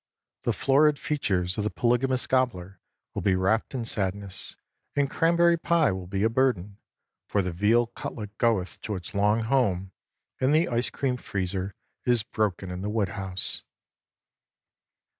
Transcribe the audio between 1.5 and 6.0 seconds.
of the polygamous gobbler will be wrapped in sadness, and cranberry pie